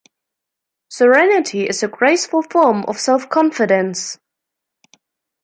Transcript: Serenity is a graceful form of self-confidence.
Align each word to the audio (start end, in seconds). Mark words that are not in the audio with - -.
Serenity 0.89 1.69
is 1.69 1.83
a 1.83 1.87
graceful 1.87 2.41
form 2.41 2.83
of 2.87 2.97
self-confidence. 2.99 4.17